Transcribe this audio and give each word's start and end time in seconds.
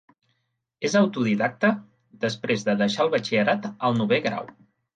És 0.89 0.95
autodidacta, 1.01 1.71
després 2.25 2.67
de 2.71 2.77
deixar 2.81 3.07
el 3.07 3.15
batxillerat 3.19 3.71
al 3.75 3.99
novè 4.05 4.23
grau. 4.29 4.53